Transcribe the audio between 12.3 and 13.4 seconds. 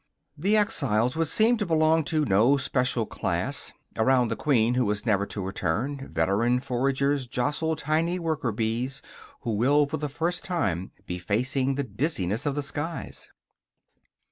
of the skies.